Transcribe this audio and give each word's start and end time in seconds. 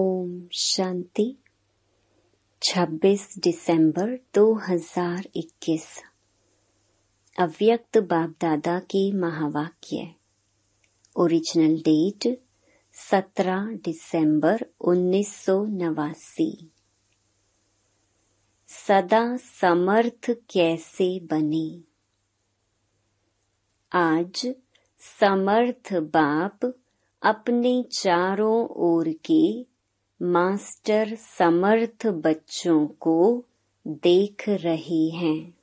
ओम 0.00 0.48
शांति। 0.52 1.36
26 2.62 3.38
दिसंबर 3.38 4.18
2021 4.34 5.86
अव्यक्त 7.38 7.98
बाप 7.98 8.30
दादा 8.30 8.80
के 8.80 9.12
महावाक्य 9.12 10.14
ओरिजिनल 11.16 11.76
डेट 11.80 12.42
17 12.92 13.78
दिसंबर 13.84 14.66
उन्नीस 14.80 15.34
सौ 15.36 15.64
नवासी। 15.64 16.70
सदा 18.68 19.36
समर्थ 19.36 20.30
कैसे 20.30 21.20
बने? 21.20 21.84
आज 23.92 24.54
समर्थ 24.98 25.92
बाप 25.92 26.74
अपने 27.22 27.84
चारों 27.92 28.68
ओर 28.68 29.08
के 29.08 29.69
मास्टर 30.22 31.14
समर्थ 31.14 32.06
बच्चों 32.06 32.86
को 32.86 33.44
देख 33.86 34.48
रही 34.48 35.10
हैं। 35.10 35.54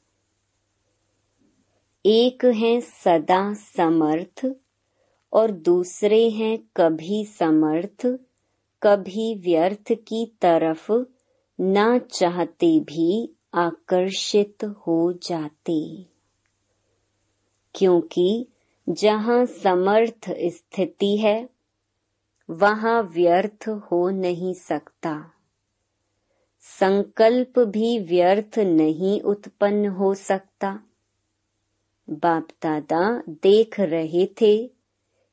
एक 2.05 2.45
है 2.45 2.81
सदा 2.81 3.53
समर्थ 3.53 4.55
और 5.33 5.51
दूसरे 5.51 6.29
हैं 6.29 6.59
कभी 6.75 7.25
समर्थ, 7.25 8.19
कभी 8.83 9.35
व्यर्थ 9.35 9.91
की 9.91 10.25
तरफ़ 10.41 10.91
न 11.61 11.99
चाहते 11.99 12.79
भी 12.79 13.29
आकर्षित 13.53 14.63
हो 14.63 15.13
जाते। 15.13 16.05
क्योंकि 17.75 18.47
जहाँ 18.89 19.45
समर्थ 19.45 20.29
स्थिति 20.29 21.17
है 21.17 21.56
वहाँ 22.49 23.01
व्यर्थ 23.03 23.67
हो 23.67 24.09
नहीं 24.09 24.53
सकता। 24.53 25.31
संकल्प 26.59 27.59
भी 27.59 27.99
व्यर्थ 27.99 28.59
नहीं 28.59 29.21
उत्पन्न 29.21 29.87
हो 29.87 30.13
सकता। 30.13 30.79
बाप 32.09 32.47
दादा 32.63 33.23
देख 33.29 33.79
रहे 33.79 34.25
थे 34.25 34.71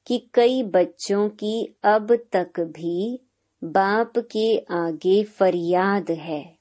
कि 0.06 0.30
कई 0.34 0.62
बच्चों 0.62 1.28
की 1.28 1.74
अब 1.84 2.18
तक 2.32 2.60
भी 2.60 3.20
बाप 3.64 4.12
के 4.18 4.58
आगे 4.58 5.24
फरियाद 5.24 6.10
है 6.10 6.58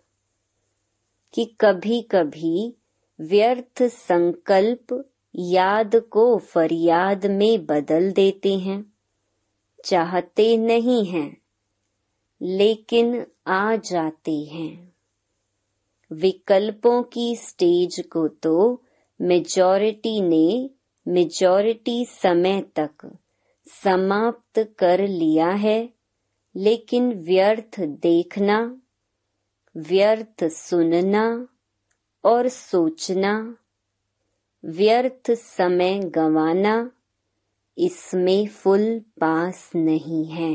कि 1.34 1.56
कभी 1.62 2.02
कभी 2.02 2.76
व्यर्थ 3.20 3.84
संकल्प 3.84 5.10
याद 5.36 5.96
को 5.96 6.38
फरियाद 6.38 7.26
में 7.26 7.66
बदल 7.66 8.12
देते 8.12 8.54
हैं। 8.60 8.93
चाहते 9.84 10.58
नहीं 10.58 11.06
हैं, 11.06 11.38
लेकिन 12.42 13.26
आ 13.48 13.76
जाते 13.76 14.44
हैं। 14.44 14.94
विकल्पों 16.12 17.04
की 17.04 17.36
स्टेज 17.36 18.00
को 18.12 18.28
तो 18.28 18.82
मेजॉरिटी 19.22 20.22
ने 20.22 20.70
मेजॉरिटी 21.08 22.06
समय 22.06 22.62
तक 22.62 23.18
समाप्त 23.84 24.76
कर 24.80 25.08
लिया 25.08 25.50
है, 25.50 25.90
लेकिन 26.56 27.14
व्यर्थ 27.14 27.80
देखना, 27.80 28.82
व्यर्थ 29.78 30.44
सुनना 30.44 31.48
और 32.24 32.48
सोचना, 32.48 33.58
व्यर्थ 34.66 35.32
समय 35.32 36.00
गंवाना 36.00 36.92
इसमें 37.78 38.48
फुल 38.48 39.00
पास 39.22 39.70
नहीं 39.76 40.26
है, 40.26 40.54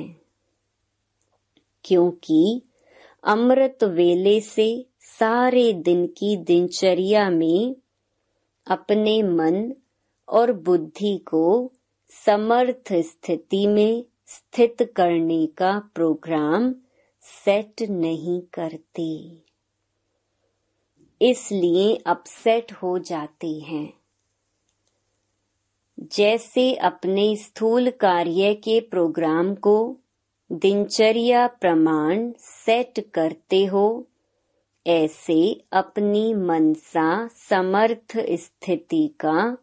क्योंकि 1.84 2.62
अमृत 3.24 3.84
वेले 3.84 4.40
से 4.40 4.86
सारे 5.00 5.72
दिन 5.72 6.06
की 6.06 6.36
दिनचर्या 6.36 7.28
में 7.30 7.74
अपने 8.66 9.22
मन 9.22 9.72
और 10.28 10.52
बुद्धि 10.52 11.16
को 11.18 11.72
समर्थ 12.12 12.92
स्थिति 12.92 13.66
में 13.66 14.04
स्थित 14.26 14.82
करने 14.96 15.46
का 15.46 15.78
प्रोग्राम 15.94 16.72
सेट 17.22 17.82
नहीं 17.82 18.40
करते, 18.52 19.10
इसलिए 21.20 21.94
अपसेट 22.06 22.72
हो 22.72 22.98
जाते 22.98 23.52
हैं। 23.60 23.97
जैसे 26.00 26.74
अपने 26.74 27.36
स्थूल 27.36 27.90
कार्य 27.90 28.54
के 28.54 28.80
प्रोग्राम 28.80 29.54
को 29.54 29.96
दिनचर्या 30.52 31.46
प्रमाण 31.46 32.32
सेट 32.38 33.10
करते 33.14 33.64
हो, 33.64 34.08
ऐसे 34.86 35.64
अपनी 35.72 36.34
मनसा 36.34 37.28
समर्थ 37.28 38.16
स्थिति 38.30 39.08
का 39.20 39.56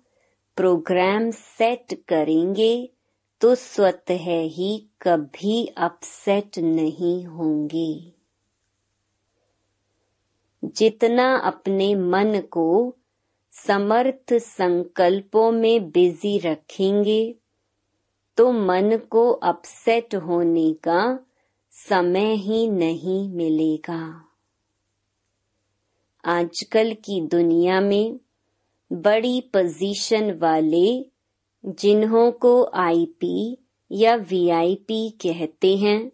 प्रोग्राम 0.57 1.31
सेट 1.31 2.03
करेंगे 2.07 2.90
तो 3.41 3.56
स्वतः 3.56 4.25
ही 4.28 4.88
कभी 5.01 5.66
अपसेट 5.68 6.59
नहीं 6.59 7.25
होंगे। 7.25 8.13
जितना 10.66 11.35
अपने 11.38 11.95
मन 11.95 12.41
को 12.51 12.95
समर्थ 13.56 14.34
संकल्पों 14.34 15.52
में 15.52 15.92
बिज़ी 15.92 16.38
रखेंगे 16.38 17.36
तो 18.38 18.52
मन 18.52 18.98
को 19.10 19.32
अपसेट 19.32 20.16
होने 20.16 20.74
का 20.74 21.20
समय 21.72 22.34
ही 22.36 22.68
नहीं 22.70 23.30
मिलेगा। 23.30 24.26
आजकल 26.26 26.94
की 26.94 27.22
दुनिया 27.22 27.82
में 27.82 28.20
बड़ी 28.92 29.42
पोजीशन 29.42 30.32
वाले, 30.32 31.06
जिन्हों 31.66 32.32
को 32.32 32.64
आईपी 32.64 33.58
या 33.92 34.16
वीआईपी 34.16 35.10
कहते 35.10 35.76
हैं, 35.78 36.12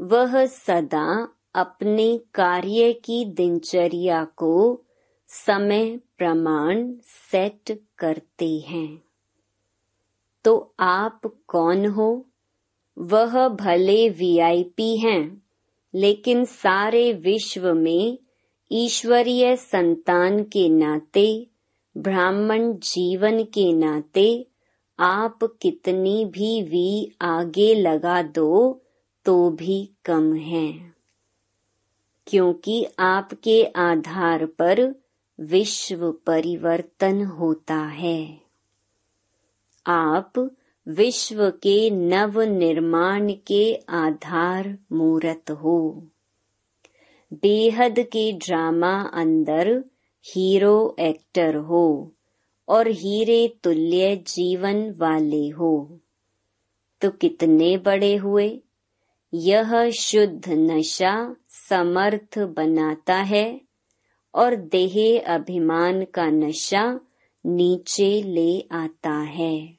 वह 0.00 0.46
सदा 0.46 1.28
अपने 1.54 2.20
कार्य 2.34 2.92
की 2.92 3.24
दिनचर्या 3.24 4.24
को 4.24 4.82
समय 5.28 6.00
प्रमाण 6.18 6.92
सेट 7.02 7.80
करते 7.98 8.58
हैं। 8.58 9.02
तो 10.44 10.74
आप 10.80 11.20
कौन 11.48 11.86
हो? 11.86 12.26
वह 12.98 13.48
भले 13.48 14.08
वीआईपी 14.08 14.96
हैं, 14.96 15.42
लेकिन 15.94 16.44
सारे 16.44 17.12
विश्व 17.12 17.74
में 17.74 18.18
ईश्वरीय 18.72 19.56
संतान 19.56 20.42
के 20.42 20.68
नाते, 20.68 21.46
ब्राह्मण 21.96 22.72
जीवन 22.72 23.42
के 23.44 23.72
नाते, 23.72 24.46
आप 25.00 25.38
कितनी 25.44 26.24
भी 26.24 26.62
वी 26.62 27.12
आगे 27.22 27.74
लगा 27.74 28.22
दो 28.22 28.82
तो 29.24 29.50
भी 29.50 29.90
कम 30.04 30.34
है। 30.34 30.94
क्योंकि 32.26 32.86
आपके 32.98 33.64
आधार 33.64 34.46
पर 34.46 35.05
विश्व 35.40 36.12
परिवर्तन 36.12 37.24
होता 37.24 37.76
है। 37.76 38.40
आप 39.86 40.50
विश्व 40.88 41.50
के 41.50 41.90
नव 41.90 42.40
निर्माण 42.40 43.32
के 43.46 43.74
आधार 43.88 44.78
मूर्त 44.92 45.50
हो। 45.50 46.08
बेहद 47.32 47.94
के 47.98 48.32
ड्रामा 48.32 49.00
अंदर 49.02 49.84
हीरो 50.26 50.96
एक्टर 51.00 51.56
हो 51.56 52.12
और 52.68 52.88
हीरे 52.88 53.56
तुल्य 53.62 54.16
जीवन 54.16 54.90
वाले 54.90 55.48
हो। 55.48 56.00
तो 57.00 57.10
कितने 57.10 57.78
बड़े 57.78 58.16
हुए? 58.16 58.60
यह 59.34 59.90
शुद्ध 59.90 60.48
नशा 60.48 61.36
समर्थ 61.48 62.38
बनाता 62.38 63.16
है। 63.16 63.65
और 64.36 64.56
देह 64.56 65.24
अभिमान 65.26 66.04
का 66.04 66.26
नशा 66.26 67.00
नीचे 67.46 68.22
ले 68.22 68.60
आता 68.72 69.18
है। 69.18 69.78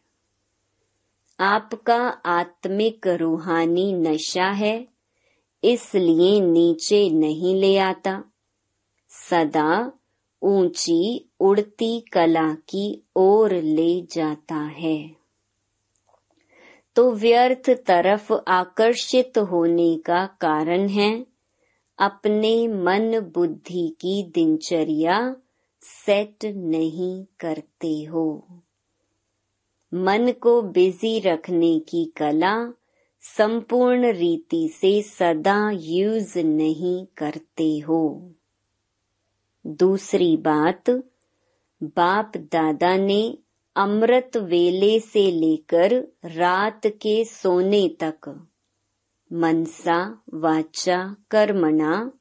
आपका 1.40 2.08
आत्मिक 2.08 3.08
रूहानी 3.08 3.94
नशा 3.94 4.50
है, 4.50 4.88
इसलिए 5.64 6.42
नीचे 6.42 7.10
नहीं 7.10 7.56
ले 7.56 7.78
आता। 7.78 8.24
सदा 9.10 9.92
ऊँची 10.42 11.30
उड़ती 11.40 12.00
कला 12.00 12.54
की 12.54 13.04
ओर 13.16 13.54
ले 13.54 14.02
जाता 14.02 14.56
है। 14.56 15.12
तो 16.96 17.12
व्यर्थ 17.12 17.70
तरफ़ 17.70 18.34
आकर्षित 18.48 19.38
होने 19.38 19.98
का 19.98 20.26
कारण 20.26 20.88
है 20.88 21.37
अपने 22.00 22.68
मन 22.68 23.20
बुद्धि 23.20 23.96
की 24.02 24.24
दिनचर्या 24.24 25.36
सेट 25.82 26.46
नहीं 26.46 27.26
करते 27.40 28.04
हो। 28.04 28.46
मन 29.94 30.32
को 30.32 30.62
बिज़ी 30.62 31.20
रखने 31.20 31.80
की 31.80 32.06
कला 32.06 32.74
संपूर्ण 33.22 34.12
रीति 34.12 34.70
से 34.70 35.02
सदा 35.02 35.72
यूज़ 35.72 36.40
नहीं 36.40 37.06
करते 37.18 37.80
हो। 37.80 38.32
दूसरी 39.68 40.38
बात, 40.38 40.90
बाप 41.84 42.32
दादा 42.38 42.98
ने 42.98 43.38
अमृत 43.76 44.38
वेले 44.38 45.00
से 45.00 45.32
लेकर 45.32 46.08
रात 46.26 46.88
के 46.88 47.26
सोने 47.26 47.90
तक 47.90 48.47
मनसा, 49.34 50.22
वाचा, 50.34 51.16
कर्मणा 51.32 52.12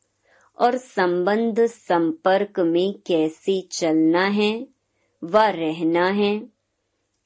और 0.58 0.76
संबंध 0.76 1.66
संपर्क 1.66 2.60
में 2.60 2.94
कैसे 3.06 3.68
चलना 3.72 4.24
है 4.26 4.68
व 5.24 5.38
रहना 5.38 6.08
है। 6.08 6.46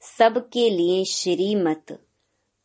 सबके 0.01 0.69
लिए 0.69 1.05
श्रीमत, 1.05 2.05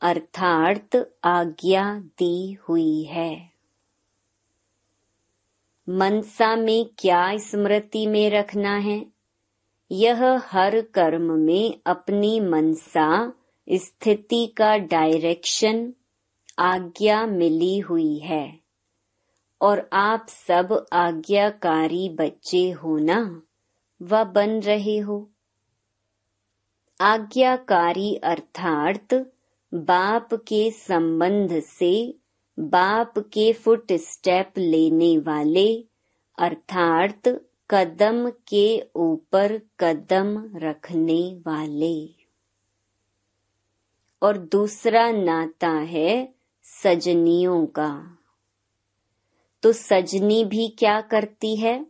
अर्थार्थ 0.01 1.07
आज्ञा 1.25 1.99
दी 1.99 2.53
हुई 2.53 3.03
है। 3.03 3.53
मनसा 5.89 6.57
में 6.57 6.87
क्या 6.99 7.37
स्मृति 7.37 8.07
में 8.07 8.31
रखना 8.31 8.77
है? 8.77 9.07
यह 9.91 10.25
हर 10.25 10.81
कर्म 10.81 11.33
में 11.33 11.81
अपनी 11.87 12.41
मनसा 12.41 13.33
स्थिति 13.73 14.47
का 14.47 14.77
डायरेक्शन 14.77 15.93
आज्ञा 16.59 17.27
मिली 17.27 17.79
हुई 17.79 18.19
है। 18.19 18.61
और 19.61 19.91
आप 19.93 20.27
सब 20.29 20.87
आज्ञाकारी 20.93 22.09
बच्चे 22.09 22.71
हो 22.71 22.99
ना? 22.99 23.43
व 24.03 24.25
बन 24.25 24.61
रहे 24.61 24.99
हो। 24.99 25.31
आज्ञाकारी 27.01 28.17
अर्थात 28.17 29.33
बाप 29.75 30.35
के 30.35 30.71
संबंध 30.71 31.61
से 31.61 32.15
बाप 32.59 33.19
के 33.19 33.53
फुट 33.53 33.93
स्टेप 33.93 34.53
लेने 34.59 35.19
वाले, 35.19 35.85
अर्थात 36.39 37.29
कदम 37.71 38.31
के 38.49 38.83
ऊपर 38.97 39.61
कदम 39.81 40.57
रखने 40.57 41.41
वाले। 41.47 42.09
और 44.23 44.39
दूसरा 44.39 45.11
नाता 45.11 45.71
है 45.71 46.36
सजनियों 46.83 47.67
का। 47.67 48.19
तो 49.63 49.73
सजनी 49.73 50.45
भी 50.45 50.69
क्या 50.69 51.01
करती 51.01 51.57
है? 51.57 51.87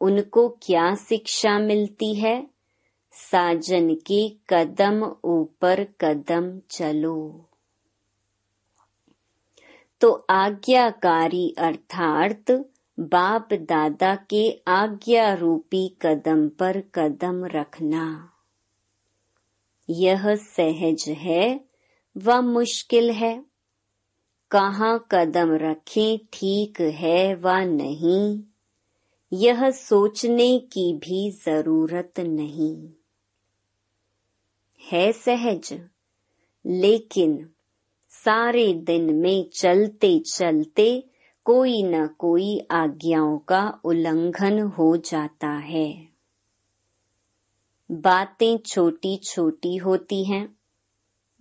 उनको 0.00 0.48
क्या 0.48 0.94
शिक्षा 0.94 1.58
मिलती 1.58 2.14
है? 2.14 2.50
साजन 3.12 3.94
के 3.94 4.36
कदम 4.48 5.16
ऊपर 5.24 5.84
कदम 6.00 6.58
चलो। 6.70 7.44
तो 10.00 10.26
आज्ञाकारी 10.30 11.54
अर्थात 11.58 12.50
बाप 13.00 13.48
दादा 13.52 14.14
के 14.14 14.62
आज्ञा 14.68 15.34
रूपी 15.34 15.96
कदम 16.02 16.48
पर 16.48 16.80
कदम 16.94 17.44
रखना। 17.44 18.32
यह 19.90 20.34
सहज 20.34 21.04
है 21.08 21.60
व 22.16 22.42
मुश्किल 22.42 23.10
है। 23.10 23.49
कहाँ 24.50 25.06
कदम 25.10 25.54
रखें, 25.54 26.18
ठीक 26.32 26.80
है 26.80 27.34
व 27.34 27.48
नहीं? 27.50 28.42
यह 29.32 29.70
सोचने 29.70 30.58
की 30.58 30.94
भी 30.94 31.30
ज़रूरत 31.30 32.20
नहीं। 32.20 32.88
है 34.92 35.12
सहज, 35.12 35.88
लेकिन 36.66 37.50
सारे 38.08 38.74
दिन 38.74 39.14
में 39.14 39.50
चलते 39.50 40.18
चलते 40.18 41.04
कोई 41.44 41.82
न 41.82 42.06
कोई 42.06 42.66
आज्ञाओं 42.70 43.38
का 43.38 43.80
उल्लंघन 43.84 44.60
हो 44.60 44.96
जाता 44.96 45.48
है। 45.48 46.08
बातें 47.90 48.58
छोटी 48.58 49.16
छोटी 49.16 49.76
होती 49.76 50.24
हैं, 50.24 50.56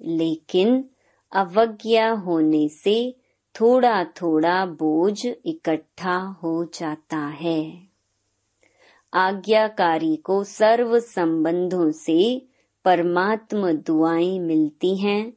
लेकिन 0.02 0.90
अवज्ञा 1.32 2.12
होने 2.12 2.70
से 2.70 3.16
थोड़ा 3.62 4.04
थोड़ा 4.04 4.66
बोझ 4.66 5.26
इकट्ठा 5.46 6.16
हो 6.16 6.66
जाता 6.66 7.18
है। 7.18 7.82
आज्ञाकारी 9.14 10.16
को 10.16 10.44
सर्व 10.44 11.00
संबंधों 11.00 11.92
से 11.92 12.46
परमात्म 12.86 13.72
दुआएँ 13.72 14.40
मिलती 14.40 14.98
हैं, 14.98 15.34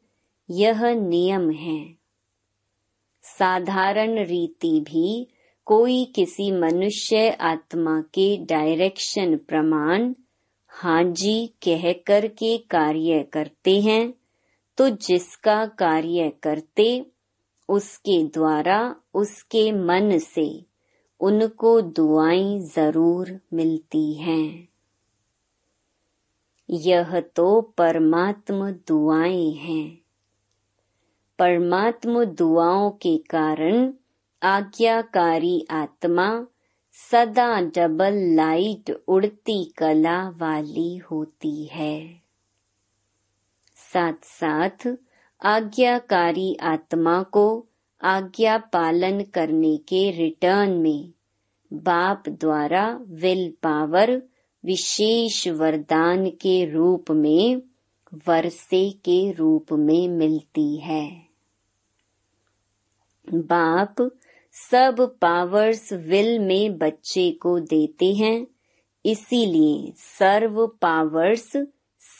यह 0.50 0.94
नियम 0.94 1.50
है। 1.50 1.94
साधारण 3.22 4.24
रीति 4.24 4.80
भी 4.80 5.28
कोई 5.64 6.04
किसी 6.04 6.50
मनुष्य 6.52 7.30
आत्मा 7.30 8.00
के 8.00 8.36
डायरेक्शन 8.36 9.36
प्रमाण 9.36 10.14
हाँ 10.68 11.04
जी 11.04 11.46
कह 11.46 11.92
कर 11.92 12.26
के 12.26 12.58
कार्य 12.58 13.22
करते 13.32 13.80
हैं। 13.80 14.14
तो 14.76 14.90
जिसका 14.90 15.66
कार्य 15.66 16.32
करते, 16.42 17.06
उसके 17.68 18.24
द्वारा, 18.24 18.96
उसके 19.14 19.72
मन 19.72 20.18
से, 20.18 20.66
उनको 21.20 21.80
दुआएँ 21.80 22.58
ज़रूर 22.58 23.40
मिलती 23.52 24.14
हैं। 24.14 24.68
यह 26.70 27.20
तो 27.20 27.60
परमात्म 27.60 28.70
दुआएँ 28.70 29.50
हैं। 29.50 29.98
परमात्म 31.38 32.24
दुआओं 32.24 32.90
के 32.90 33.18
कारण 33.18 33.92
आज्ञाकारी 34.42 35.66
आत्मा 35.70 36.46
सदा 36.92 37.60
डबल 37.60 38.14
लाइट 38.14 39.04
उड़ती 39.08 39.64
कला 39.64 40.28
वाली 40.28 40.96
होती 40.96 41.64
है। 41.64 42.21
साथ 43.92 44.24
साथ 44.24 44.96
आज्ञाकारी 45.42 46.54
आत्मा 46.54 47.22
को 47.22 47.66
आज्ञा 48.02 48.58
पालन 48.58 49.22
करने 49.22 49.76
के 49.76 50.10
रिटर्न 50.10 50.70
में 50.70 51.12
बाप 51.72 52.28
द्वारा 52.28 53.00
विल 53.08 53.52
पावर 53.62 54.22
विशेष 54.64 55.48
वरदान 55.48 56.30
के 56.30 56.70
रूप 56.70 57.10
में 57.10 57.62
वर्षे 58.28 58.90
के 58.90 59.32
रूप 59.32 59.72
में 59.72 60.08
मिलती 60.08 60.76
है। 60.76 61.26
बाप 63.34 64.10
सब 64.52 65.18
पावर्स 65.20 65.92
विल 65.92 66.38
में 66.38 66.78
बच्चे 66.78 67.30
को 67.30 67.60
देते 67.60 68.14
हैं, 68.14 68.46
इसीलिए 69.06 69.92
सर्व 69.96 70.66
पावर्स 70.66 71.56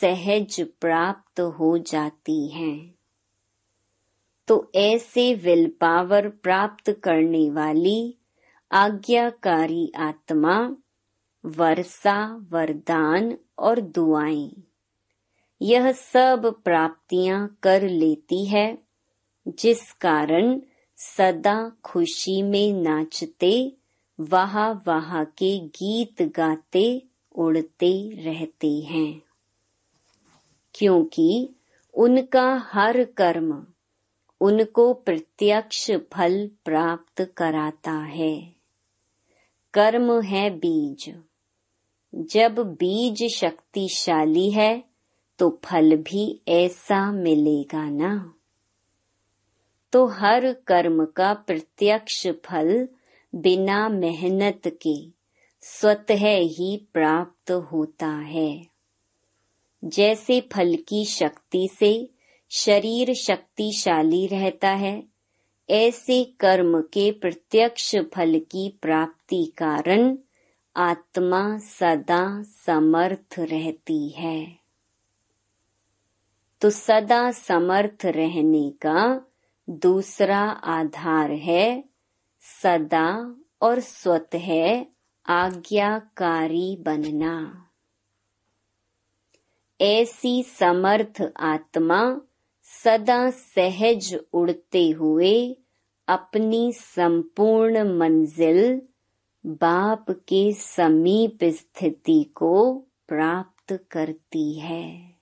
सहज 0.02 0.60
प्राप्त 0.80 1.40
हो 1.40 1.78
जाती 1.78 2.48
हैं। 2.48 2.94
तो 4.48 4.72
ऐसे 4.74 5.34
विल 5.34 5.72
पावर 5.80 6.28
प्राप्त 6.28 6.90
करने 6.90 7.50
वाली 7.50 8.14
आज्ञाकारी 8.72 9.92
आत्मा, 9.96 10.76
वर्षा, 11.44 12.46
वरदान 12.50 13.38
और 13.58 13.80
दुआएँ, 13.80 14.50
यह 15.62 15.92
सब 15.92 16.62
प्राप्तियाँ 16.64 17.58
कर 17.62 17.82
लेती 17.82 18.44
है, 18.44 18.78
जिस 19.48 19.92
कारण 19.92 20.60
सदा 20.96 21.72
खुशी 21.84 22.42
में 22.42 22.72
नाचते 22.72 23.76
वहा 24.20 24.72
वहा 24.86 25.24
के 25.24 25.58
गीत 25.58 26.22
गाते, 26.22 27.02
उड़ते 27.34 28.22
रहते 28.22 28.80
हैं। 28.80 29.22
क्योंकि 30.74 31.54
उनका 31.94 32.70
हर 32.72 33.04
कर्म 33.04 33.66
उनको 34.40 34.94
प्रत्यक्ष 34.94 35.90
फल 35.90 36.50
प्राप्त 36.64 37.32
कराता 37.36 37.92
है। 37.92 38.52
कर्म 39.74 40.20
है 40.20 40.50
बीज। 40.50 41.22
जब 42.14 42.58
बीज 42.58 43.36
शक्तिशाली 43.36 44.50
है 44.50 44.84
तो 45.38 45.60
फल 45.64 45.96
भी 45.96 46.42
ऐसा 46.48 47.12
मिलेगा 47.12 47.90
ना। 47.90 48.34
तो 49.92 50.06
हर 50.06 50.52
कर्म 50.52 51.04
का 51.04 51.34
प्रत्यक्ष 51.34 52.26
फल 52.26 52.88
बिना 53.34 53.88
मेहनत 53.88 54.62
के 54.66 55.10
स्वतः 55.60 56.26
ही 56.26 56.88
प्राप्त 56.94 57.50
होता 57.50 58.08
है। 58.08 58.71
जैसे 59.84 60.40
फल 60.40 60.76
की 60.88 61.04
शक्ति 61.04 61.68
से 61.78 62.10
शरीर 62.50 63.14
शक्तिशाली 63.14 64.26
रहता 64.26 64.70
है, 64.70 65.02
ऐसे 65.70 66.24
कर्म 66.24 66.80
के 66.80 67.10
प्रत्यक्ष 67.10 67.96
फल 67.96 68.38
की 68.38 68.78
प्राप्ति 68.82 69.52
कारण 69.58 70.18
आत्मा 70.76 71.58
सदा 71.58 72.42
समर्थ 72.42 73.34
रहती 73.38 74.08
है। 74.08 74.58
तो 76.60 76.70
सदा 76.70 77.30
समर्थ 77.30 78.06
रहने 78.06 78.70
का 78.70 79.26
दूसरा 79.70 80.40
आधार 80.50 81.30
है 81.30 81.84
सदा 82.62 83.36
और 83.62 83.80
स्वतः 83.80 84.84
आज्ञाकारी 85.26 86.76
बनना। 86.76 87.68
ऐसी 89.82 90.42
समर्थ 90.42 91.32
आत्मा 91.36 92.20
सदा 92.62 93.30
सहज 93.30 94.18
उड़ते 94.32 94.90
हुए 94.90 95.56
अपनी 96.08 96.72
संपूर्ण 96.72 97.98
मंजिल 97.98 98.82
बाप 99.46 100.10
के 100.10 100.52
समीप 100.52 101.38
स्थिति 101.44 102.24
को 102.34 102.74
प्राप्त 103.08 103.84
करती 103.90 104.58
है। 104.58 105.14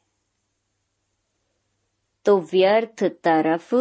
तो 2.25 2.39
व्यर्थ 2.39 3.05
तरफ़ 3.05 3.75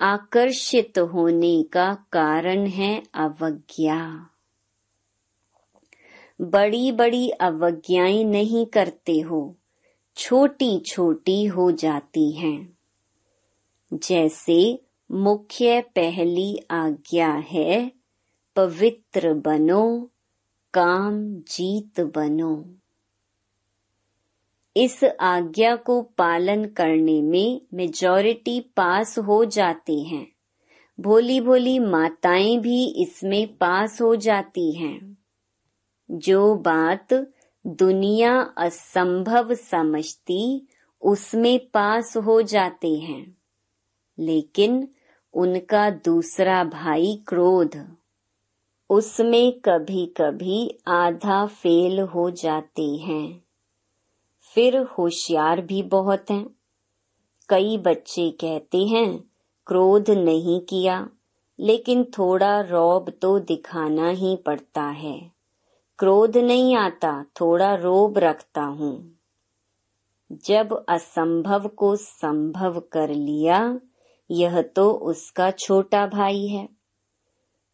आकर्षित 0.00 0.98
होने 0.98 1.62
का 1.62 1.94
कारण 2.12 2.66
है 2.66 3.02
अवज्ञा। 3.14 4.30
बड़ी 6.40 6.92
बड़ी 6.92 7.30
अवज्ञाएँ 7.30 8.24
नहीं 8.24 8.66
करते 8.66 9.20
हो। 9.20 9.56
छोटी 10.16 10.80
छोटी 10.80 11.44
हो 11.44 11.72
जाती 11.72 12.32
हैं। 12.32 12.78
जैसे 13.92 14.82
मुख्य 15.10 15.80
पहली 15.80 16.58
आज्ञा 16.70 17.32
है, 17.32 17.92
पवित्र 18.56 19.34
बनो, 19.34 20.10
काम 20.74 21.34
जीत 21.34 22.00
बनो। 22.00 22.74
इस 24.76 25.04
आज्ञा 25.04 25.76
को 25.76 26.02
पालन 26.02 26.64
करने 26.64 27.22
में 27.22 27.60
मेजॉरिटी 27.74 28.60
पास 28.60 29.18
हो 29.18 29.44
जाते 29.44 30.00
हैं। 30.00 30.32
भोली 31.00 31.40
भोली 31.40 31.78
माताएँ 31.78 32.58
भी 32.58 32.86
इसमें 32.86 33.56
पास 33.56 34.02
हो 34.02 34.16
जाती 34.16 34.72
हैं। 34.72 35.18
जो 36.10 36.54
बात 36.54 37.33
दुनिया 37.66 38.40
असंभव 38.40 39.54
समझती, 39.54 40.68
उसमें 41.02 41.58
पास 41.58 42.16
हो 42.16 42.42
जाते 42.42 42.94
हैं। 42.94 43.36
लेकिन 44.18 44.88
उनका 45.34 45.90
दूसरा 45.90 46.64
भाई 46.64 47.22
क्रोध। 47.28 47.96
उसमें 48.90 49.60
कभी 49.60 50.06
कभी 50.06 50.78
आधा 50.88 51.46
फेल 51.46 52.00
हो 52.00 52.30
जाते 52.30 52.96
हैं। 52.96 53.44
फिर 54.54 54.76
होशियार 54.76 55.60
भी 55.60 55.82
बहुत 55.82 56.30
हैं। 56.30 56.50
कई 57.48 57.78
बच्चे 57.78 58.30
कहते 58.30 58.78
हैं, 58.78 59.24
क्रोध 59.66 60.10
नहीं 60.10 60.60
किया, 60.60 61.08
लेकिन 61.60 62.04
थोड़ा 62.04 62.60
रौब 62.60 63.10
तो 63.10 63.38
दिखाना 63.38 64.08
ही 64.08 64.36
पड़ता 64.36 64.82
है। 64.82 65.33
क्रोध 65.98 66.36
नहीं 66.36 66.76
आता, 66.76 67.24
थोड़ा 67.40 67.74
रोब 67.74 68.18
रखता 68.18 68.62
हूँ। 68.62 69.18
जब 70.32 70.84
असंभव 70.88 71.68
को 71.68 71.96
संभव 71.96 72.80
कर 72.80 73.08
लिया, 73.08 73.80
यह 74.30 74.62
तो 74.62 74.90
उसका 74.90 75.50
छोटा 75.50 76.06
भाई 76.06 76.46
है। 76.46 76.68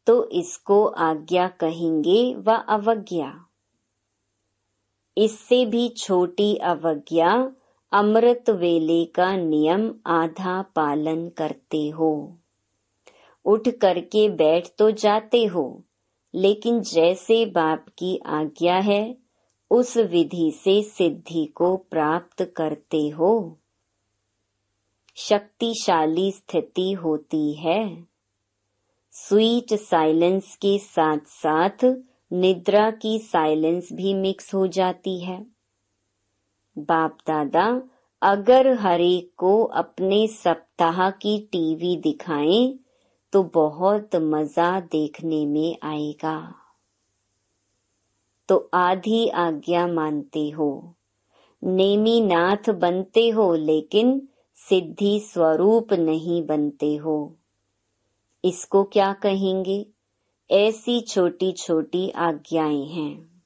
तो 0.06 0.30
इसको 0.30 0.86
आज्ञा 0.86 1.48
कहेंगे 1.48 2.34
व 2.34 2.52
अवज्ञा। 2.52 3.44
इससे 5.18 5.66
भी 5.66 5.88
छोटी 5.88 6.56
अवज्ञा, 6.56 7.52
अमृत 7.92 8.50
वेले 8.50 9.04
का 9.04 9.36
नियम 9.36 9.94
आधा 10.06 10.62
पालन 10.62 11.28
करते 11.28 11.88
हो। 11.88 12.36
उठ 13.44 13.68
करके 13.68 14.28
बैठ 14.28 14.68
तो 14.78 14.90
जाते 14.90 15.44
हो। 15.44 15.82
लेकिन 16.34 16.80
जैसे 16.80 17.46
बाप 17.46 17.86
की 17.98 18.20
आज्ञा 18.26 18.74
है, 18.74 19.16
उस 19.70 19.96
विधि 19.96 20.52
से 20.64 20.82
सिद्धि 20.82 21.46
को 21.46 21.76
प्राप्त 21.76 22.52
करते 22.56 23.08
हो। 23.08 23.58
शक्तिशाली 25.16 26.32
स्थिति 26.32 26.92
होती 26.92 27.52
है। 27.52 28.06
स्वीट 29.12 29.74
साइलेंस 29.74 30.56
के 30.56 30.78
साथ 30.78 31.18
साथ 31.18 31.96
निद्रा 32.32 32.90
की 32.90 33.18
साइलेंस 33.18 33.88
भी 33.92 34.14
मिक्स 34.14 34.54
हो 34.54 34.66
जाती 34.66 35.20
है। 35.20 35.46
बाप 36.78 37.18
दादा, 37.26 37.82
अगर 38.22 38.74
हरेक 38.74 39.32
को 39.36 39.64
अपने 39.64 40.26
सप्ताह 40.26 41.10
की 41.10 41.48
टीवी 41.52 41.96
दिखाएँ 41.96 42.79
तो 43.32 43.42
बहुत 43.42 44.16
मज़ा 44.16 44.80
देखने 44.80 45.46
में 45.46 45.78
आएगा। 45.82 46.54
तो 48.48 48.70
आधी 48.74 49.28
आज्ञा 49.28 49.86
मानते 49.86 50.50
हो। 50.50 50.94
नेमी 51.64 52.20
नाथ 52.20 52.70
बनते 52.70 53.28
हो, 53.28 53.54
लेकिन 53.54 54.28
सिद्धि 54.54 55.20
स्वरूप 55.20 55.92
नहीं 55.92 56.46
बनते 56.46 56.96
हो। 56.96 57.36
इसको 58.44 58.84
क्या 58.84 59.12
कहेंगे? 59.12 59.86
ऐसी 60.50 61.00
छोटी 61.00 61.52
छोटी 61.52 62.10
आज्ञाएँ 62.10 62.84
हैं। 62.84 63.42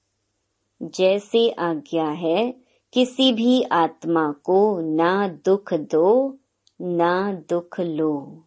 जैसे 0.82 1.50
आज्ञा 1.50 2.08
है, 2.08 2.54
किसी 2.92 3.32
भी 3.32 3.62
आत्मा 3.62 4.32
को 4.32 4.80
ना 4.80 5.28
दुख 5.28 5.74
दो, 5.74 6.38
ना 6.80 7.32
दुख 7.32 7.80
लो। 7.80 8.42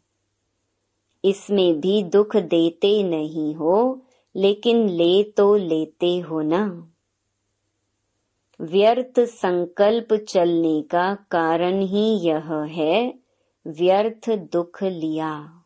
इसमें 1.29 1.79
भी 1.79 2.03
दुख 2.03 2.37
देते 2.37 3.03
नहीं 3.03 3.55
हो, 3.55 4.01
लेकिन 4.35 4.89
ले 4.89 5.23
तो 5.23 5.55
लेते 5.55 6.19
हो 6.19 6.41
ना। 6.41 6.91
व्यर्थ 8.61 9.19
संकल्प 9.19 10.13
चलने 10.13 10.81
का 10.81 11.15
कारण 11.15 11.81
ही 11.81 12.17
यह 12.17 12.53
है, 12.53 13.13
व्यर्थ 13.67 14.29
दुख 14.29 14.83
लिया। 14.83 15.63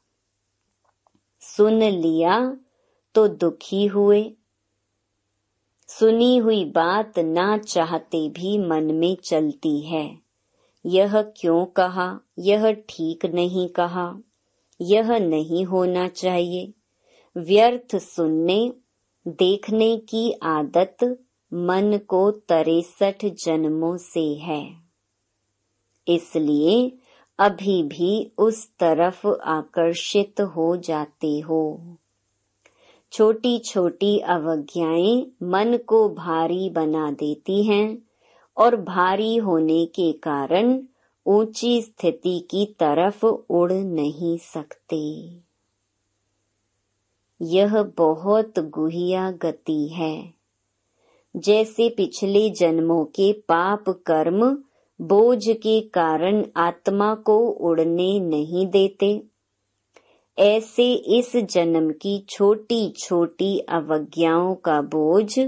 सुन 1.42 1.84
लिया 1.84 2.58
तो 3.16 3.28
दुखी 3.28 3.86
हुए। 3.86 4.34
सुनी 5.88 6.38
हुई 6.38 6.66
बात 6.66 7.20
ना 7.20 7.58
चाहते 7.58 8.30
भी 8.30 8.58
मन 8.58 8.84
में 8.84 9.18
चलती 9.24 9.80
है। 9.82 10.18
यह 10.86 11.22
क्यों 11.22 11.66
कहा? 11.66 12.20
यह 12.40 12.72
ठीक 12.72 13.26
नहीं 13.26 13.68
कहा। 13.68 14.20
यह 14.82 15.18
नहीं 15.18 15.66
होना 15.66 16.08
चाहिए। 16.08 16.74
व्यर्थ 17.38 17.96
सुनने, 17.96 18.74
देखने 19.28 19.98
की 19.98 20.32
आदत 20.44 20.98
मन 21.54 22.00
को 22.08 22.32
तिरसठ 22.32 23.26
जन्मों 23.26 23.98
से 23.98 24.34
है। 24.34 24.76
इसलिए 26.08 26.98
अभी 27.40 27.84
भी 27.84 28.32
उस 28.38 28.72
तरफ़ 28.80 29.28
आकर्षित 29.28 30.42
हो 30.42 30.78
जाते 30.78 31.40
हो। 31.40 31.98
छोटी 33.12 33.60
छोटी 33.60 34.20
अवज्ञाएँ 34.20 35.32
मन 35.44 35.78
को 35.78 36.10
भारी 36.10 36.70
बना 36.70 37.12
देती 37.12 37.64
हैं 37.64 37.98
और 38.58 38.76
भारी 38.76 39.36
होने 39.36 39.86
के 39.86 40.12
कारण 40.12 40.84
ऊँची 41.26 41.82
स्थिति 41.82 42.48
की 42.52 42.66
तरफ़ 42.66 43.26
उड़ 43.26 43.74
नहीं 43.74 44.38
सकते। 44.38 45.02
यह 47.42 47.84
बहुत 47.84 48.60
गुहिया 48.60 49.32
गति 49.32 49.88
है। 49.88 50.34
जैसे 51.36 51.90
पिछले 51.90 52.50
जन्मों 52.50 53.06
के 53.06 53.34
पाप 53.34 53.90
कर्म 53.90 54.58
बोझ 55.02 55.50
के 55.50 55.82
कारण 55.82 56.46
आत्मा 56.58 57.16
को 57.16 57.38
उड़ने 57.48 58.20
नहीं 58.20 58.68
देते, 58.68 59.24
ऐसे 60.40 60.94
इस 60.94 61.36
जन्म 61.36 61.92
की 61.92 62.26
छोटी 62.30 62.90
छोटी 62.90 63.60
अवज्ञाओं 63.60 64.56
का 64.56 64.82
बोझ 64.82 65.40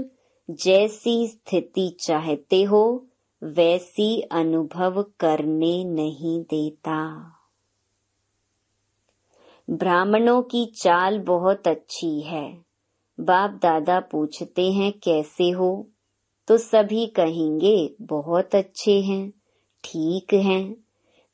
जैसी 0.50 1.28
स्थिति 1.28 1.96
चाहते 2.00 2.62
हो 2.62 3.06
वैसी 3.42 4.20
अनुभव 4.20 5.02
करने 5.02 5.84
नहीं 5.84 6.40
देता। 6.40 7.30
ब्राह्मणों 9.70 10.42
की 10.42 10.66
चाल 10.66 11.18
बहुत 11.18 11.68
अच्छी 11.68 12.20
है। 12.20 12.64
बाप 13.20 13.50
दादा 13.50 14.00
पूछते 14.00 14.72
हैं, 14.72 14.92
कैसे 14.92 15.50
हो? 15.50 15.88
तो 16.48 16.56
सभी 16.56 17.06
कहेंगे, 17.06 17.94
बहुत 18.00 18.54
अच्छे 18.54 19.00
हैं, 19.00 19.30
ठीक 19.84 20.34
हैं। 20.34 20.76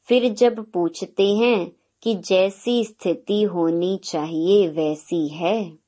फिर 0.05 0.33
जब 0.33 0.71
पूछते 0.71 1.37
हैं 1.37 1.73
कि 2.03 2.15
जैसी 2.15 2.85
स्थिति 2.85 3.43
होनी 3.43 3.97
चाहिए, 3.97 4.69
वैसी 4.69 5.29
है 5.29 5.79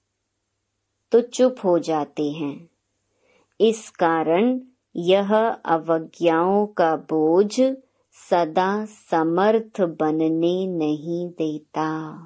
तो 1.13 1.21
चुप 1.21 1.57
हो 1.65 1.79
जाते 1.79 2.31
हैं। 2.31 2.69
इस 3.61 3.91
कारण 3.91 4.61
यह 4.97 5.49
अवज्ञाओं 5.49 6.67
का 6.67 6.97
बोझ 6.97 7.61
सदा 8.31 8.85
समर्थ 8.85 9.81
बनने 9.81 10.67
नहीं 10.67 11.29
देता। 11.29 12.19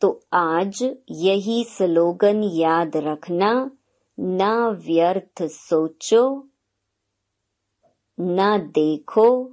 तो 0.00 0.20
आज 0.32 0.96
यही 1.10 1.64
स्लोगन 1.64 2.42
याद 2.42 2.96
रखना, 2.96 3.70
ना 4.20 4.68
व्यर्थ 4.68 5.42
सोचो, 5.42 6.48
ना 8.20 8.58
देखो, 8.58 9.52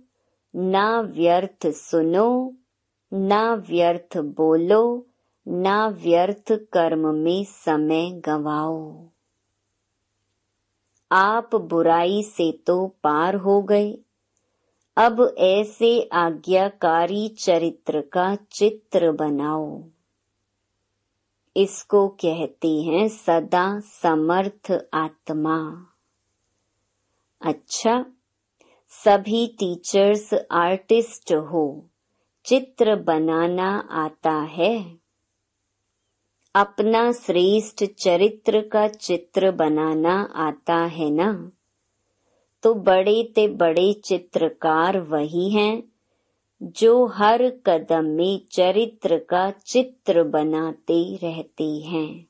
ना 0.55 1.00
व्यर्थ 1.01 1.67
सुनो, 1.67 2.53
ना 3.13 3.53
व्यर्थ 3.53 4.17
बोलो, 4.17 5.07
ना 5.48 5.88
व्यर्थ 5.88 6.51
कर्म 6.51 7.15
में 7.15 7.43
समय 7.43 8.12
गवाओ। 8.12 9.03
आप 11.12 11.56
बुराई 11.56 12.24
से 12.24 12.52
तो 12.52 12.88
पार 13.04 13.36
हो 13.36 13.62
गए। 13.62 13.98
अब 14.98 15.36
ऐसे 15.38 16.10
आज्ञाकारी 16.14 17.28
चरित्र 17.30 18.02
का 18.02 18.36
चित्र 18.36 19.12
बनाओ। 19.12 19.84
इसको 21.58 22.08
कहते 22.08 22.82
हैं 22.82 23.08
सदा 23.08 23.80
समर्थ 23.80 24.72
आत्मा। 24.94 25.58
अच्छा 27.42 28.06
सभी 28.90 29.48
टीचर्स 29.48 30.34
आर्टिस्ट 30.52 31.34
हो, 31.34 31.86
चित्र 32.46 32.96
बनाना 32.96 33.70
आता 33.92 34.32
है। 34.32 35.07
अपना 36.58 37.12
श्रेष्ठ 37.12 37.86
चरित्र 37.86 38.62
का 38.62 38.88
चित्र 38.88 39.52
बनाना 39.52 40.34
आता 40.36 40.76
है 40.76 41.10
ना? 41.10 41.52
तो 42.64 42.74
बड़े 42.74 43.24
ते 43.24 43.48
बड़े 43.48 43.94
चित्रकार 43.94 45.00
वही 45.00 45.50
हैं, 45.50 45.84
जो 46.64 47.06
हर 47.06 47.50
कदम 47.50 48.06
में 48.06 48.42
चरित्र 48.52 49.18
का 49.18 49.52
चित्र 49.52 50.24
बनाते 50.24 51.16
रहते 51.16 51.78
हैं। 51.78 52.26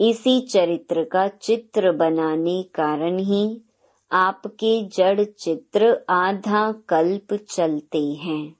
इसी 0.00 0.40
चरित्र 0.40 1.04
का 1.04 1.28
चित्र 1.28 1.92
बनाने 1.92 2.62
कारण 2.62 3.18
ही 3.18 3.60
आपके 4.12 4.84
जड़ 4.84 5.24
चित्र 5.24 6.04
आधा 6.08 6.72
कल्प 6.72 7.34
चलते 7.34 8.12
हैं। 8.12 8.56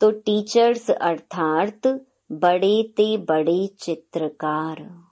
तो 0.00 0.10
टीचर्स 0.10 0.90
अर्थात 0.90 2.06
बड़े 2.38 2.82
ते 2.82 3.16
बड़े 3.16 3.66
चित्रकार। 3.66 5.04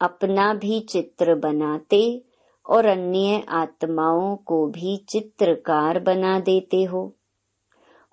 अपना 0.00 0.54
भी 0.54 0.80
चित्र 0.80 1.34
बनाते 1.34 2.22
और 2.70 2.86
अन्य 2.86 3.44
आत्माओं 3.48 4.36
को 4.36 4.66
भी 4.66 4.96
चित्रकार 4.96 6.00
बना 6.00 6.40
देते 6.40 6.82
हो। 6.82 7.12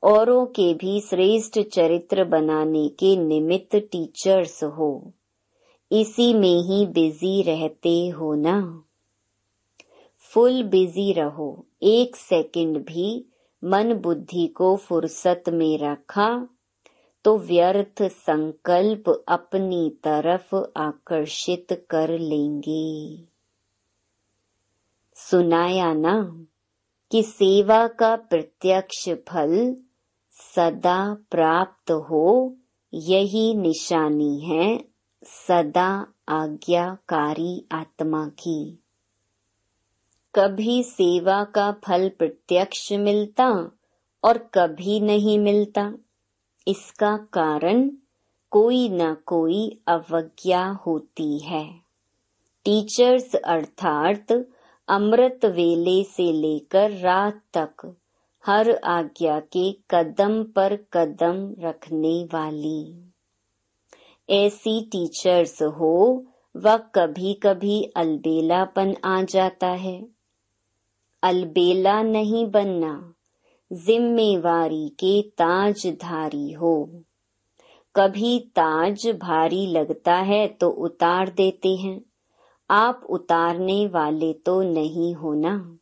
औरों 0.03 0.45
के 0.45 0.73
भी 0.73 1.01
श्रेष्ठ 1.01 1.59
चरित्र 1.59 2.23
बनाने 2.23 2.87
के 2.87 3.17
निमित्त 3.17 3.75
टीचर्स 3.75 4.63
हो। 4.63 5.11
इसी 5.91 6.33
में 6.33 6.61
ही 6.61 6.85
बिज़ी 6.85 7.41
रहते 7.41 8.07
हो 8.07 8.35
ना? 8.35 8.83
फुल 10.17 10.63
बिज़ी 10.63 11.13
रहो। 11.13 11.65
एक 11.83 12.15
सेकंड 12.15 12.77
भी 12.77 13.25
मन 13.63 13.93
बुद्धि 13.93 14.47
को 14.47 14.75
फुर्सत 14.75 15.43
में 15.49 15.77
रखा 15.77 16.47
तो 17.29 17.37
व्यर्थ 17.37 18.03
संकल्प 18.03 19.25
अपनी 19.27 19.89
तरफ़ 19.89 20.55
आकर्षित 20.77 21.87
कर 21.89 22.19
लेंगे। 22.19 23.23
सुनाया 25.13 25.93
ना 25.93 26.45
कि 27.11 27.23
सेवा 27.23 27.87
का 27.87 28.15
प्रत्यक्ष 28.15 29.09
फल 29.09 29.75
सदा 30.31 31.13
प्राप्त 31.31 31.91
हो, 31.91 32.57
यही 32.93 33.53
निशानी 33.53 34.39
है 34.39 34.85
सदा 35.23 36.07
आज्ञाकारी 36.29 37.67
आत्मा 37.71 38.27
की। 38.27 38.83
कभी 40.35 40.83
सेवा 40.83 41.43
का 41.43 41.71
फल 41.71 42.09
प्रत्यक्ष 42.09 42.91
मिलता 42.91 43.71
और 44.23 44.37
कभी 44.37 44.99
नहीं 44.99 45.39
मिलता। 45.39 45.93
इसका 46.69 47.17
कारण 47.17 47.91
कोई 48.51 48.89
न 48.89 49.13
कोई 49.13 49.79
अवज्ञा 49.87 50.67
होती 50.67 51.39
है। 51.39 51.73
टीचर्स 52.65 53.35
अर्थात 53.35 54.31
अमृत 54.87 55.45
वेले 55.45 56.03
से 56.03 56.31
लेकर 56.31 56.91
रात 56.91 57.41
तक 57.57 57.95
हर 58.45 58.71
आज्ञा 58.71 59.39
के 59.39 59.71
कदम 59.91 60.43
पर 60.43 60.75
कदम 60.75 61.55
रखने 61.59 62.23
वाली। 62.33 63.11
ऐसी 64.29 64.81
टीचर्स 64.81 65.61
हो 65.61 66.25
व 66.55 66.77
कभी 66.77 67.33
कभी 67.33 67.83
अलबेलापन 67.83 68.95
आ 69.05 69.21
जाता 69.21 69.67
है। 69.67 70.07
अलबेला 71.23 72.01
नहीं 72.01 72.45
बनना। 72.45 73.13
जिम्मेवारी 73.71 74.89
के 74.89 75.21
ताजधारी 75.21 76.51
हो। 76.51 77.03
कभी 77.95 78.39
ताज 78.39 79.07
भारी 79.07 79.67
लगता 79.67 80.15
है 80.15 80.47
तो 80.47 80.69
उतार 80.69 81.29
देते 81.29 81.75
हैं। 81.75 82.01
आप 82.69 83.01
उतारने 83.09 83.87
वाले 83.87 84.33
तो 84.33 84.61
नहीं 84.61 85.13
होना। 85.13 85.77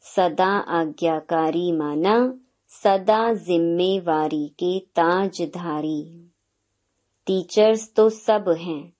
सदा 0.00 0.58
आज्ञाकारी 0.58 1.72
माना, 1.72 2.34
सदा 2.68 3.34
जिम्मेवारी 3.34 4.48
के 4.48 4.78
ताजधारी। 4.78 6.30
टीचर्स 7.26 7.92
तो 7.94 8.08
सब 8.08 8.54
हैं, 8.58 8.92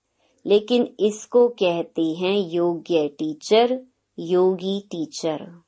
लेकिन 0.46 0.94
इसको 1.00 1.48
कहते 1.48 2.02
हैं 2.02 2.36
योग्य 2.36 3.08
टीचर, 3.08 3.80
योगी 4.18 4.80
टीचर। 4.80 5.65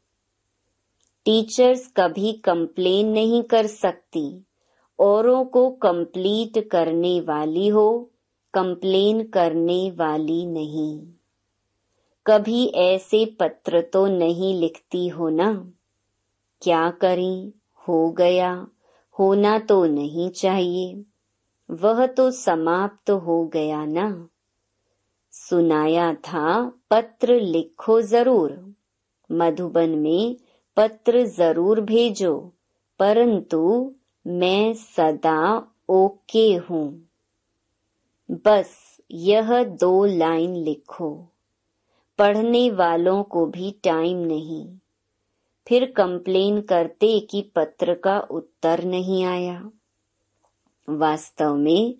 टीचर्स 1.28 1.92
कभी 1.96 2.32
कंप्लेन 2.32 3.08
नहीं 3.08 3.42
कर 3.42 3.66
सकती। 3.66 4.44
औरों 5.00 5.44
को 5.44 5.70
कंप्लीट 5.70 6.68
करने 6.68 7.20
वाली 7.20 7.68
हो 7.68 8.10
कंप्लेन 8.54 9.24
करने 9.24 9.90
वाली 9.90 10.46
नहीं। 10.46 11.02
कभी 12.26 12.66
ऐसे 12.66 13.36
पत्र 13.40 13.80
तो 13.80 14.06
नहीं 14.06 14.60
लिखती 14.60 15.08
हो 15.08 15.28
ना? 15.28 15.72
क्या 16.62 16.90
करें? 16.90 17.52
हो 17.88 18.10
गया। 18.10 18.66
होना 19.18 19.58
तो 19.58 19.84
नहीं 19.84 20.30
चाहिए। 20.30 21.04
वह 21.70 22.06
तो 22.06 22.30
समाप्त 22.30 23.10
हो 23.10 23.46
गया 23.46 23.84
ना? 23.84 24.28
सुनाया 25.32 26.14
था, 26.14 26.72
पत्र 26.90 27.40
लिखो 27.40 28.00
ज़रूर। 28.00 28.74
मधुबन 29.32 29.90
में 29.90 30.36
पत्र 30.78 31.24
ज़रूर 31.26 31.80
भेजो, 31.80 32.52
परंतु 33.00 33.94
मैं 34.26 34.74
सदा 34.74 35.66
ओके 35.88 36.54
हूँ। 36.54 37.08
बस 38.30 39.00
यह 39.10 39.64
दो 39.64 40.04
लाइन 40.04 40.56
लिखो। 40.56 41.28
पढ़ने 42.18 42.70
वालों 42.70 43.22
को 43.22 43.46
भी 43.46 43.70
टाइम 43.84 44.18
नहीं। 44.18 44.68
फिर 45.68 45.92
कंप्लेन 45.96 46.60
करते 46.60 47.20
कि 47.20 47.52
पत्र 47.54 47.94
का 47.94 48.20
उत्तर 48.20 48.84
नहीं 48.84 49.24
आया। 49.24 49.70
वास्तव 50.88 51.54
में 51.54 51.94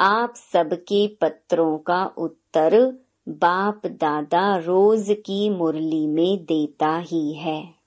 आप 0.00 0.34
सबके 0.34 1.06
पत्रों 1.06 1.78
का 1.78 2.04
उत्तर 2.06 2.98
बाप 3.28 3.86
दादा 3.86 4.56
रोज 4.56 5.06
की 5.10 5.50
मुरली 5.50 6.06
में 6.06 6.44
देता 6.44 6.98
ही 6.98 7.32
है। 7.32 7.81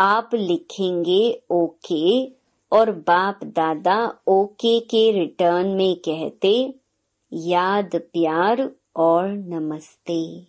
आप 0.00 0.30
लिखेंगे 0.34 1.42
ओके 1.50 2.26
और 2.72 2.90
बाप 2.90 3.44
दादा 3.44 4.18
ओके 4.28 4.80
के 4.80 5.12
रिटर्न 5.12 5.68
में 5.68 5.96
कहते, 5.96 6.74
याद 7.32 7.90
प्यार 7.94 8.70
और 8.96 9.28
नमस्ते. 9.28 10.42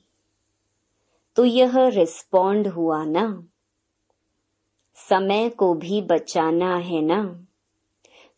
तो 1.36 1.46
यह 1.46 1.88
रिस्पॉन्ड 1.88 2.68
हुआ 2.68 3.06
ना? 3.06 3.44
समय 5.10 5.50
को 5.50 5.74
भी 5.74 6.02
बचाना 6.02 6.76
है 6.76 7.02
ना? 7.02 7.46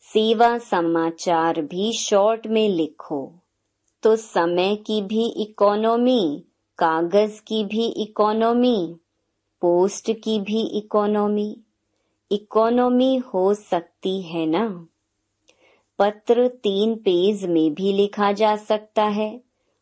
सेवा 0.00 0.58
समाचार 0.58 1.60
भी 1.60 1.92
शॉर्ट 1.92 2.46
में 2.46 2.68
लिखो। 2.68 3.32
तो 4.02 4.16
समय 4.16 4.76
की 4.76 5.02
भी 5.02 5.26
इकोनॉमी, 5.36 6.44
कागज़ 6.78 7.40
की 7.40 7.64
भी 7.64 7.86
इकोनॉमी 7.86 8.96
पोस्ट 9.62 10.10
की 10.12 10.38
भी 10.40 10.78
इकोनॉमी 10.78 11.56
इकोनॉमी 12.30 13.16
हो 13.16 13.54
सकती 13.54 14.22
है 14.22 14.46
ना? 14.46 14.86
पत्र 15.98 16.48
तीन 16.48 16.94
पेज 16.94 17.44
में 17.44 17.74
भी 17.74 17.92
लिखा 17.92 18.32
जा 18.32 18.56
सकता 18.56 19.04
है। 19.04 19.40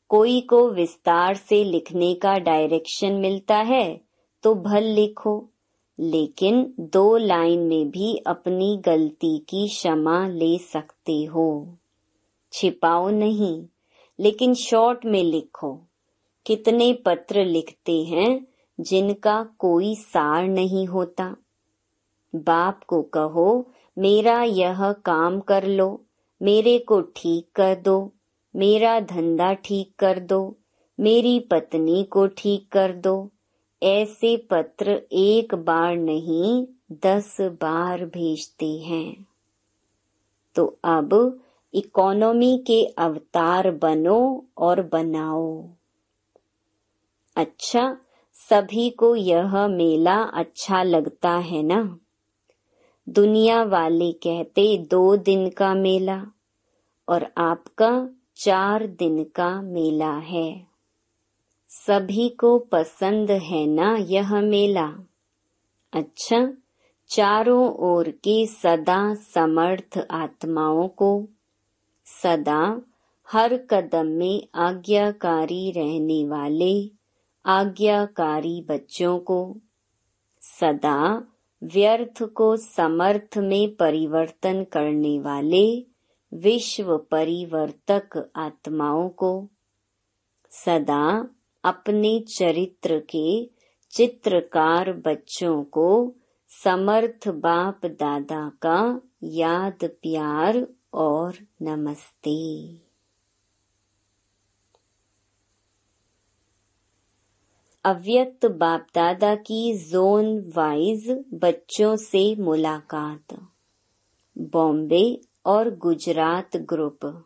कोई 0.09 0.40
को 0.40 0.71
विस्तार 0.71 1.35
से 1.35 1.64
लिखने 1.64 2.14
का 2.14 2.38
डायरेक्शन 2.38 3.12
मिलता 3.12 3.57
है 3.57 4.01
तो 4.43 4.55
भल 4.55 4.85
लिखो। 4.85 5.49
लेकिन 5.99 6.75
दो 6.81 7.16
लाइन 7.16 7.61
में 7.61 7.90
भी 7.90 8.16
अपनी 8.16 8.77
गलती 8.77 9.38
की 9.38 9.69
क्षमा 9.69 10.29
ले 10.29 10.59
सकते 10.59 11.25
हो। 11.25 11.77
छिपाओ 12.53 13.09
नहीं, 13.11 13.66
लेकिन 14.21 14.55
शॉर्ट 14.55 15.05
में 15.05 15.23
लिखो। 15.23 15.81
कितने 16.47 16.93
पत्र 16.93 17.45
लिखते 17.45 18.03
हैं 18.03 18.47
जिनका 18.81 19.49
कोई 19.59 19.95
सार 19.95 20.49
नहीं 20.49 20.87
होता। 20.87 21.37
बाप 22.35 22.85
को 22.85 23.03
कहो, 23.03 23.71
मेरा 23.99 24.43
यह 24.43 24.93
काम 24.93 25.40
कर 25.40 25.66
लो, 25.66 26.05
मेरे 26.43 26.79
को 26.79 27.01
ठीक 27.01 27.49
कर 27.55 27.75
दो, 27.75 28.12
मेरा 28.57 29.01
धंधा 29.01 29.53
ठीक 29.53 29.95
कर 29.99 30.19
दो, 30.19 30.57
मेरी 31.01 31.40
पत्नी 31.40 32.05
को 32.05 32.27
ठीक 32.27 32.73
कर 32.73 32.93
दो। 32.93 33.31
ऐसे 33.83 34.37
पत्र 34.37 35.03
एक 35.12 35.55
बार 35.55 35.97
नहीं, 35.97 36.66
दस 36.93 37.37
बार 37.40 38.05
भेजते 38.05 38.79
हैं। 38.79 39.27
तो 40.55 40.79
अब 40.85 41.40
इकोनॉमी 41.75 42.64
के 42.66 42.85
अवतार 42.85 43.71
बनो 43.71 44.47
और 44.59 44.83
बनाओ। 44.83 45.69
अच्छा 47.37 47.97
सभी 48.51 48.91
को 48.91 49.17
यह 49.17 49.67
मेला 49.67 50.23
अच्छा 50.23 50.83
लगता 50.83 51.31
है 51.31 51.63
ना? 51.63 51.99
दुनिया 53.09 53.63
वाले 53.63 54.13
कहते, 54.13 54.79
दो 54.79 55.17
दिन 55.17 55.51
का 55.51 55.75
मेला 55.75 56.27
और 57.09 57.33
आपका 57.39 58.09
चार 58.37 58.87
दिन 58.87 59.25
का 59.25 59.63
मेला 59.63 60.13
है। 60.13 60.67
सभी 61.69 62.29
को 62.29 62.59
पसंद 62.59 63.31
है 63.31 63.67
ना 63.67 63.97
यह 64.01 64.41
मेला? 64.41 64.93
अच्छा 65.93 66.53
चारों 67.09 67.75
ओर 67.75 68.11
के 68.11 68.47
सदा 68.47 69.15
समर्थ 69.15 70.07
आत्माओं 70.11 70.89
को 70.89 71.29
सदा 72.05 72.83
हर 73.33 73.57
कदम 73.57 74.07
में 74.07 74.49
आज्ञाकारी 74.55 75.71
रहने 75.71 76.29
वाले 76.29 77.00
आज्ञाकारी 77.44 78.62
बच्चों 78.62 79.18
को 79.18 79.57
सदा 80.40 81.22
व्यर्थ 81.62 82.22
को 82.22 82.57
समर्थ 82.57 83.38
में 83.38 83.74
परिवर्तन 83.74 84.64
करने 84.64 85.20
वाले 85.20 85.87
विश्व 86.35 86.96
परिवर्तक 86.98 88.31
आत्माओं 88.37 89.09
को 89.09 89.48
सदा 90.50 91.29
अपने 91.64 92.20
चरित्र 92.20 92.98
के 93.00 93.50
चित्रकार 93.90 94.92
बच्चों 94.92 95.64
को 95.64 96.14
समर्थ 96.48 97.29
बाप 97.29 97.87
दादा 97.87 98.53
का 98.62 99.00
याद, 99.22 99.79
प्यार 99.85 100.66
और 100.94 101.35
नमस्ते। 101.62 102.89
अव्यक्त 107.85 108.47
बाप 108.47 108.87
दादा 108.95 109.35
की 109.35 109.79
जोन 109.79 110.53
वाइज 110.57 111.25
बच्चों 111.35 111.97
से 111.97 112.37
मुलाकात। 112.37 113.49
बॉम्बे 114.38 115.21
और 115.47 115.77
गुजरात 115.77 116.57
ग्रुप। 116.57 117.25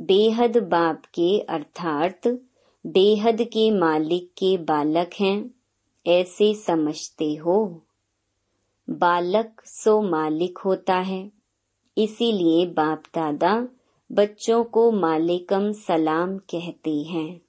बेहद 0.00 0.56
बाप 0.56 1.02
के 1.06 1.40
अर्थात 1.40 2.28
बेहद 2.86 3.42
के 3.42 3.70
मालिक 3.70 4.28
के 4.28 4.58
बालक 4.58 5.10
हैं, 5.20 5.50
ऐसे 6.06 6.54
समझते 6.54 7.34
हो। 7.34 7.82
बालक 8.90 9.62
सो 9.64 10.02
मालिक 10.02 10.58
होता 10.58 10.96
है, 10.96 11.32
इसीलिए 11.98 12.66
बाप 12.66 13.02
दादा 13.14 13.68
बच्चों 14.12 14.64
को 14.64 14.90
मालिकम 14.90 15.72
सलाम 15.72 16.38
कहते 16.38 17.02
हैं। 17.02 17.40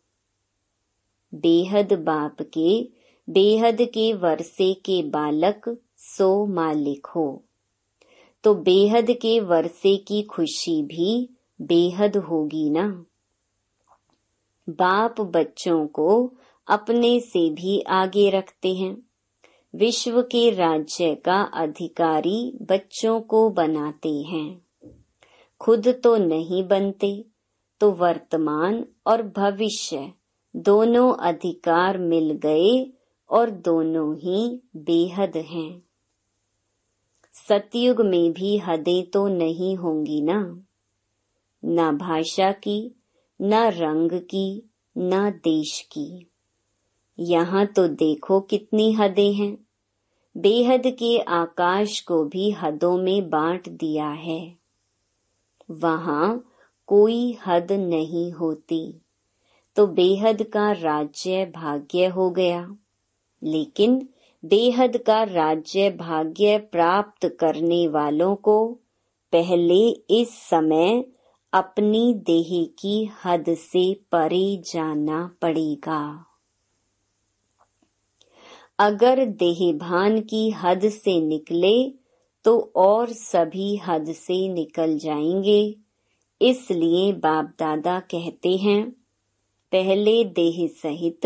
बेहद 1.34 1.94
बाप 1.94 2.38
के, 2.42 2.90
बेहद 3.30 3.78
के 3.82 4.14
वर्षे 4.14 4.74
के 4.74 5.04
बालक, 5.04 5.78
सो 5.98 6.46
मालिक 6.46 7.08
हो। 7.08 7.44
तो 8.44 8.54
बेहद 8.54 9.08
के 9.12 9.40
वर्षे 9.40 9.98
की 9.98 10.22
खुशी 10.22 10.84
भी 10.84 11.30
बेहद 11.62 12.18
होगी 12.18 12.70
ना। 12.70 13.06
बाप 14.70 15.22
बच्चों 15.22 15.88
को 15.88 16.34
अपने 16.68 17.20
से 17.20 17.50
भी 17.50 17.82
आगे 17.82 18.30
रखते 18.30 18.74
हैं। 18.74 18.98
विश्व 19.76 20.22
के 20.22 20.50
राज्य 20.50 21.16
का 21.16 21.42
अधिकारी 21.42 22.58
बच्चों 22.62 23.22
को 23.22 23.50
बनाते 23.50 24.12
हैं। 24.12 24.62
खुद 25.60 25.88
तो 25.88 26.18
नहीं 26.18 26.68
बनते 26.68 27.26
तो 27.80 27.92
वर्तमान 27.92 28.86
और 29.08 29.22
भविष्य 29.22 30.12
दोनों 30.56 31.14
अधिकार 31.14 31.98
मिल 31.98 32.32
गए 32.32 32.92
और 33.30 33.50
दोनों 33.50 34.18
ही 34.18 34.62
बेहद 34.76 35.38
हैं। 35.38 35.82
सतयुग 37.34 38.02
में 38.02 38.34
भी 38.34 38.58
हदें 38.58 39.10
तो 39.10 39.28
नहीं 39.28 39.76
होंगी 39.76 40.22
ना। 40.22 40.62
न 41.66 41.98
भाषा 41.98 42.52
की, 42.52 42.96
न 43.42 43.54
रंग 43.54 44.12
की, 44.12 44.70
न 44.98 45.30
देश 45.30 45.82
की। 45.82 46.28
यहाँ 47.20 47.66
तो 47.66 47.88
देखो 47.88 48.42
कितनी 48.42 48.92
हदें 48.92 49.34
हैं। 49.34 49.58
बेहद 50.38 50.84
के 50.86 51.20
आकाश 51.20 52.02
को 52.02 52.24
भी 52.24 52.52
हदों 52.52 52.98
में 52.98 53.30
बांट 53.30 53.70
दिया 53.70 54.10
है। 54.10 54.56
वहाँ 55.72 56.46
कोई 56.88 57.38
हद 57.46 57.72
नहीं 57.72 58.32
होती। 58.32 59.02
तो 59.80 59.88
बेहद 59.88 60.42
का 60.44 60.72
राज्य 60.72 61.46
भाग्य 61.46 62.06
हो 62.06 62.30
गया। 62.30 62.76
लेकिन 63.44 64.08
बेहद 64.46 64.98
का 64.98 65.24
राज्य 65.24 65.90
भाग्य 65.90 66.58
प्राप्त 66.58 67.28
करने 67.40 67.88
वालों 67.88 68.36
को 68.36 68.68
पहले 69.34 69.90
इस 69.90 70.30
समय 70.30 71.06
अपनी 71.54 72.14
देह 72.14 72.50
की 72.80 73.10
हद 73.26 73.46
से 73.50 73.94
परे 74.12 74.62
जाना 74.74 75.32
पड़ेगा। 75.42 76.26
अगर 78.80 79.26
देहभान 79.26 80.22
की 80.22 80.50
हद 80.50 80.90
से 80.90 81.20
निकले 81.22 81.90
तो 82.46 82.60
और 82.76 83.10
सभी 83.10 83.76
हद 83.78 84.12
से 84.12 84.48
निकल 84.54 84.98
जाएँगे, 84.98 85.76
इसलिए 86.42 87.14
बाप 87.14 87.46
दादा 87.46 88.00
कहते 88.00 88.56
हैं 88.58 88.99
पहले 89.72 90.24
देह 90.24 90.68
सहित, 90.68 91.26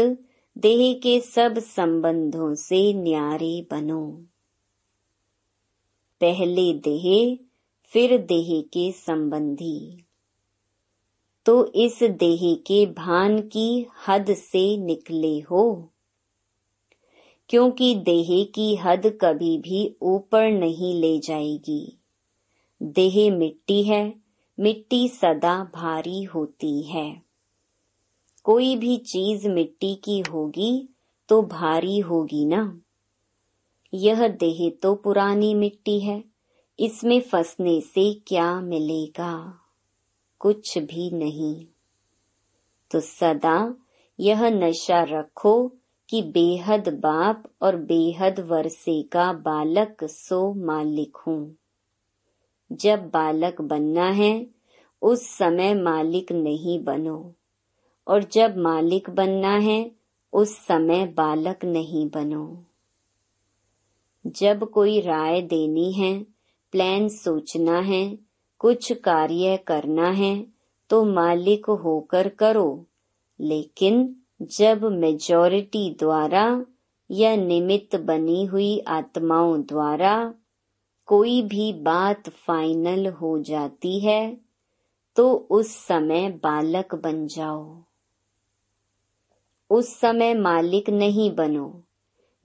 देह 0.57 0.93
के 0.93 1.19
सब 1.19 1.59
संबंधों 1.59 2.55
से 2.55 2.93
न्यारे 2.93 3.67
बनो। 3.71 4.23
पहले 6.21 6.73
देह, 6.73 7.37
फिर 7.85 8.17
देह 8.17 8.61
के 8.61 8.91
संबंधी। 8.91 10.05
तो 11.45 11.71
इस 11.71 11.99
देह 12.03 12.55
के 12.55 12.85
भान 12.85 13.41
की 13.41 13.85
हद 14.07 14.33
से 14.33 14.77
निकले 14.77 15.39
हो। 15.39 15.89
क्योंकि 17.49 17.95
देह 17.95 18.45
की 18.55 18.75
हद 18.75 19.17
कभी 19.21 19.57
भी 19.57 19.95
ऊपर 20.01 20.51
नहीं 20.51 20.95
ले 20.95 21.19
जाएगी। 21.19 21.97
देह 22.83 23.37
मिट्टी 23.37 23.83
है, 23.83 24.13
मिट्टी 24.59 25.07
सदा 25.07 25.71
भारी 25.75 26.23
होती 26.23 26.81
है। 26.81 27.22
कोई 28.43 28.75
भी 28.75 28.97
चीज़ 28.97 29.47
मिट्टी 29.47 29.95
की 29.95 30.19
होगी 30.19 30.89
तो 31.29 31.41
भारी 31.41 31.99
होगी 31.99 32.45
ना। 32.45 32.81
यह 33.93 34.27
देह 34.27 34.71
तो 34.81 34.95
पुरानी 34.95 35.53
मिट्टी 35.53 35.99
है, 35.99 36.23
इसमें 36.79 37.21
फंसने 37.21 37.81
से 37.81 38.13
क्या 38.13 38.61
मिलेगा? 38.61 39.59
कुछ 40.39 40.77
भी 40.77 41.11
नहीं। 41.11 41.65
तो 42.91 42.99
सदा 42.99 43.75
यह 44.19 44.49
नशा 44.49 45.03
रखो 45.03 45.71
कि 46.09 46.21
बेहद 46.21 46.89
बाप 46.89 47.43
और 47.61 47.75
बेहद 47.75 48.39
वर्षे 48.39 49.03
का 49.03 49.33
बालक 49.33 50.03
सो 50.03 50.53
मालिक 50.53 51.17
हूँ। 51.17 51.55
जब 52.71 52.99
बालक 52.99 53.61
बनना 53.61 54.05
है, 54.05 54.47
उस 55.01 55.27
समय 55.37 55.73
मालिक 55.73 56.31
नहीं 56.31 56.83
बनो। 56.83 57.33
और 58.07 58.23
जब 58.23 58.57
मालिक 58.57 59.09
बनना 59.09 59.55
है, 59.57 59.91
उस 60.33 60.57
समय 60.57 61.05
बालक 61.05 61.65
नहीं 61.65 62.09
बनो। 62.09 62.63
जब 64.27 64.69
कोई 64.69 64.99
राय 65.01 65.41
देनी 65.41 65.91
है, 65.91 66.23
प्लान 66.71 67.07
सोचना 67.07 67.79
है, 67.79 68.17
कुछ 68.59 68.91
कार्य 68.93 69.57
करना 69.57 70.09
है 70.09 70.45
तो 70.89 71.03
मालिक 71.05 71.65
होकर 71.65 72.29
करो। 72.29 72.85
लेकिन 73.39 74.15
जब 74.41 74.83
मेजॉरिटी 74.85 75.89
द्वारा 75.99 76.65
या 77.11 77.35
निमित्त 77.35 77.95
बनी 77.95 78.45
हुई 78.45 78.79
आत्माओं 78.79 79.61
द्वारा 79.61 80.33
कोई 81.05 81.41
भी 81.41 81.73
बात 81.73 82.29
फाइनल 82.29 83.07
हो 83.07 83.39
जाती 83.39 83.99
है 83.99 84.37
तो 85.15 85.33
उस 85.51 85.75
समय 85.87 86.29
बालक 86.29 86.95
बन 86.95 87.27
जाओ। 87.27 87.83
उस 89.69 89.99
समय 89.99 90.33
मालिक 90.33 90.89
नहीं 90.89 91.35
बनो। 91.35 91.83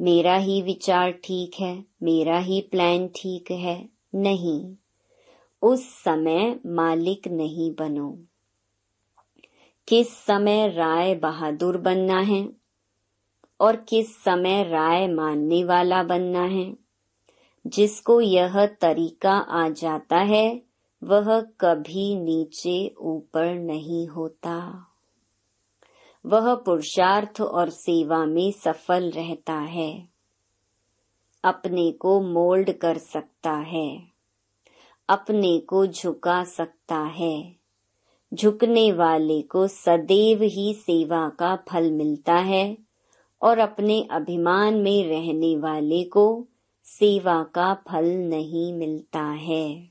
मेरा 0.00 0.36
ही 0.36 0.62
विचार 0.62 1.10
ठीक 1.10 1.54
है, 1.60 1.84
मेरा 2.02 2.38
ही 2.38 2.60
प्लान 2.60 3.08
ठीक 3.08 3.50
है। 3.50 3.88
नहीं, 4.14 4.76
उस 5.62 5.88
समय 6.04 6.60
मालिक 6.66 7.28
नहीं 7.28 7.74
बनो। 7.78 8.18
किस 9.88 10.10
समय 10.10 10.68
राय 10.68 11.14
बहादुर 11.14 11.76
बनना 11.76 12.20
है 12.20 12.52
और 13.60 13.76
किस 13.76 14.24
समय 14.24 14.64
राय 14.64 15.08
मानने 15.08 15.64
वाला 15.64 16.02
बनना 16.02 16.42
है? 16.42 16.76
जिसको 17.66 18.20
यह 18.20 18.66
तरीका 18.66 19.32
आ 19.32 19.68
जाता 19.68 20.16
है, 20.16 20.62
वह 21.04 21.40
कभी 21.40 22.16
नीचे 22.16 22.94
ऊपर 22.98 23.54
नहीं 23.54 24.06
होता। 24.06 24.84
वह 26.26 26.54
पुरुषार्थ 26.54 27.40
और 27.40 27.70
सेवा 27.70 28.26
में 28.26 28.52
सफल 28.52 29.10
रहता 29.10 29.54
है। 29.54 30.08
अपने 31.44 31.92
को 31.92 32.20
मोल्ड 32.20 32.72
कर 32.72 32.98
सकता 32.98 33.52
है। 33.52 34.02
अपने 35.08 35.58
को 35.58 35.86
झुका 35.86 36.44
सकता 36.44 36.98
है। 36.98 37.56
झुकने 38.34 38.92
वाले 38.92 39.42
को 39.42 39.66
सदैव 39.66 40.42
ही 40.42 40.74
सेवा 40.74 41.28
का 41.28 41.56
फल 41.56 41.90
मिलता 41.90 42.34
है 42.34 42.78
और 43.42 43.58
अपने 43.58 44.08
अभिमान 44.10 44.74
में 44.74 45.08
रहने 45.08 45.56
वाले 45.56 46.04
को 46.04 46.46
सेवा 46.84 47.42
का 47.42 47.74
फल 47.74 48.06
नहीं 48.06 48.72
मिलता 48.72 49.24
है। 49.24 49.88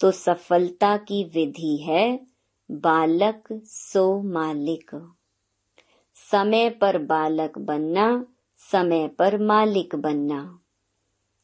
तो 0.00 0.10
सफलता 0.10 0.96
की 0.96 1.24
विधि 1.24 1.76
है 1.76 2.33
बालक 2.70 3.48
सो 3.64 4.02
मालिक। 4.22 4.90
समय 6.30 6.68
पर 6.70 6.98
बालक 6.98 7.58
बनना, 7.58 8.24
समय 8.70 9.06
पर 9.08 9.36
मालिक 9.42 9.94
बनना। 9.96 10.38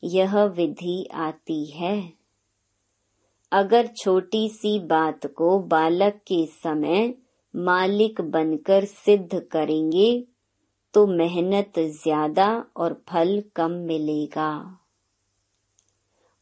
यह 0.02 0.42
विधि 0.44 1.04
आती 1.14 1.64
है। 1.66 2.12
अगर 3.52 3.86
छोटी 3.86 4.48
सी 4.48 4.78
बात 4.80 5.26
को 5.26 5.58
बालक 5.58 6.20
के 6.26 6.44
समय 6.46 7.14
मालिक 7.54 8.20
बनकर 8.20 8.84
सिद्ध 8.84 9.40
करेंगे 9.52 10.10
तो 10.94 11.06
मेहनत 11.06 11.78
ज़्यादा 11.78 12.48
और 12.76 13.02
फल 13.08 13.42
कम 13.56 13.70
मिलेगा। 13.70 14.52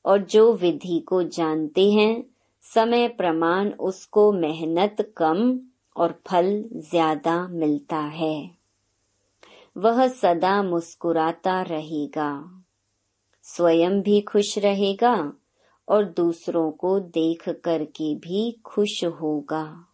और 0.05 0.19
जो 0.25 0.53
विधि 0.53 0.99
को 1.01 1.23
जानते 1.23 1.91
हैं 1.91 2.25
समय 2.75 3.09
प्रमाण 3.09 3.71
उसको 3.71 4.33
मेहनत 4.33 5.15
कम 5.17 5.61
और 5.97 6.21
फल 6.27 6.65
ज़्यादा 6.77 7.49
मिलता 7.49 7.99
है। 7.99 8.51
वह 9.77 10.09
सदा 10.09 10.63
मुस्कुराता 10.63 11.63
रहेगा, 11.63 12.63
स्वयं 13.43 14.03
भी 14.03 14.21
खुश 14.21 14.59
रहेगा 14.59 15.33
और 15.89 16.05
दूसरों 16.05 16.71
को 16.71 17.01
देख 17.01 17.49
करके 17.49 18.15
भी 18.15 18.61
खुश 18.65 19.05
होगा। 19.05 19.85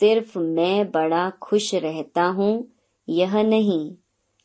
सिर्फ़ 0.00 0.38
मैं 0.38 0.90
बड़ा 0.90 1.30
खुश 1.30 1.74
रहता 1.74 2.24
हूँ, 2.24 2.72
यह 3.08 3.42
नहीं, 3.42 3.96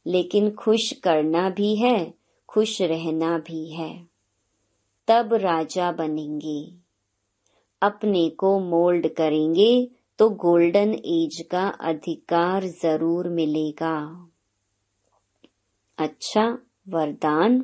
लेकिन 0.06 0.52
खुश 0.52 0.92
करना 0.94 1.50
भी 1.50 1.76
है, 1.76 2.14
खुश 2.48 2.82
रहना 2.82 3.38
भी 3.38 3.70
है। 3.70 4.17
तब 5.08 5.34
राजा 5.34 5.92
बनेंगे। 5.92 6.60
अपने 7.82 8.28
को 8.30 8.60
मोल्ड 8.60 9.08
करेंगे 9.08 9.72
तो 10.20 10.30
गोल्डन 10.30 10.94
एज 10.94 11.42
का 11.52 11.68
अधिकार 11.68 12.66
ज़रूर 12.82 13.28
मिलेगा। 13.30 13.98
अच्छा 15.98 16.46
वरदान। 16.90 17.64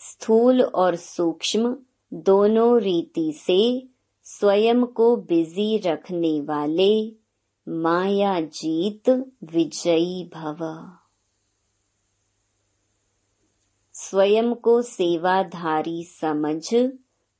स्थूल 0.00 0.62
और 0.62 0.96
सूक्ष्म 0.96 1.76
दोनों 2.12 2.80
रीति 2.80 3.32
से 3.36 3.58
स्वयं 4.26 4.84
को 4.92 5.14
बिज़ी 5.16 5.76
रखने 5.78 6.40
वाले 6.40 6.92
माया 7.66 8.40
जीत 8.40 9.08
विजयी 9.44 10.24
भव। 10.34 10.64
स्वयं 14.10 14.54
को 14.54 14.82
सेवाधारी 14.82 16.04
समझ, 16.04 16.74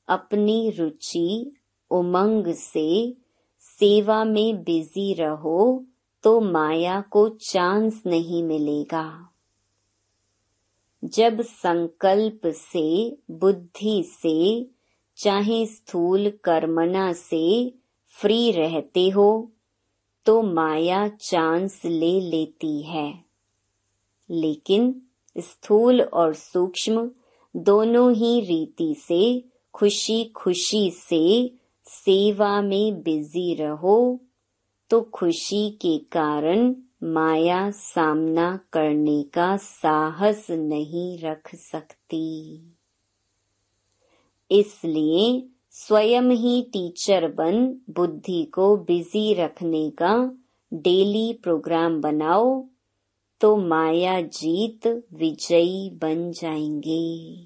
अपनी 0.09 0.71
रुचि 0.71 1.57
उमंग 1.91 2.55
से, 2.55 3.17
सेवा 3.61 4.25
में 4.25 4.65
बिज़ी 4.65 5.15
रहो 5.15 5.85
तो 6.23 6.41
माया 6.41 7.01
को 7.01 7.29
चांस 7.29 8.03
नहीं 8.07 8.43
मिलेगा। 8.43 9.29
जब 11.05 11.41
संकल्प 11.41 12.41
से, 12.47 13.19
बुद्धि 13.31 14.03
से, 14.03 14.71
चाहे 15.17 15.67
स्थूल 15.67 16.31
कर्मना 16.31 17.13
से 17.13 17.75
फ्री 18.09 18.53
रहते 18.53 19.09
हो 19.09 19.53
तो 20.27 20.43
माया 20.43 21.09
चांस 21.09 21.85
ले 21.85 22.21
लेती 22.21 22.83
है। 22.83 23.25
लेकिन 24.31 25.03
स्थूल 25.39 26.01
और 26.01 26.35
सूक्ष्म, 26.35 27.11
दोनों 27.57 28.13
ही 28.13 28.41
रीति 28.41 28.95
से, 28.99 29.45
खुशी 29.75 30.25
खुशी 30.25 30.91
से, 30.91 31.53
सेवा 31.85 32.63
में 32.63 33.03
बिज़ी 33.03 33.55
रहो 33.55 34.21
तो 34.91 35.01
खुशी 35.01 35.71
के 35.71 35.99
कारण 35.99 36.75
माया 37.03 37.71
सामना 37.71 38.61
करने 38.73 39.23
का 39.23 39.57
साहस 39.57 40.47
नहीं 40.51 41.19
रख 41.19 41.55
सकती। 41.55 42.59
इसलिए 44.51 45.49
स्वयं 45.71 46.23
ही 46.23 46.63
टीचर 46.63 47.29
बन, 47.29 47.81
बुद्धि 47.91 48.45
को 48.45 48.77
बिज़ी 48.77 49.35
रखने 49.35 49.91
का 49.91 50.33
डेली 50.75 51.33
प्रोग्राम 51.33 52.01
बनाओ 52.01 52.69
तो 53.41 53.57
माया 53.57 54.21
जीत 54.21 54.87
विजयी 55.13 55.91
बन 55.91 56.33
जाएँगे। 56.33 57.43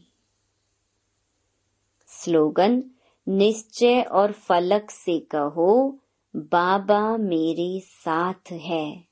स्लोगन, 2.07 2.85
निश्चय 3.29 4.03
और 4.03 4.33
फलक 4.33 4.91
से 4.91 5.19
कहो, 5.19 5.99
बाबा 6.37 7.17
मेरे 7.17 7.81
साथ 7.81 8.53
है। 8.53 9.05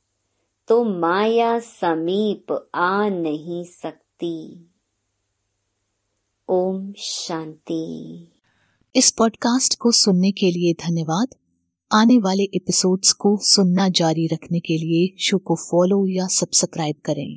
तो 0.69 0.85
माया 0.85 1.59
समीप 1.59 2.71
आ 2.75 3.09
नहीं 3.09 3.65
सकती। 3.65 4.71
ओम 6.49 6.93
शांति। 6.93 8.19
इस 8.97 9.11
पॉडकास्ट 9.11 9.79
को 9.79 9.93
सुनने 9.93 10.33
के 10.33 10.51
लिए 10.51 10.73
धन्यवाद। 10.73 11.35
आने 11.91 12.19
वाले 12.19 12.43
एपिसोड्स 12.55 13.13
को 13.13 13.31
सुनना 13.43 13.89
जारी 13.89 14.27
रखने 14.27 14.61
के 14.61 14.77
लिए 14.79 15.15
शो 15.19 15.39
को 15.39 15.55
फॉलो 15.55 16.07
या 16.07 16.27
सब्सक्राइब 16.27 16.97
करें। 17.05 17.37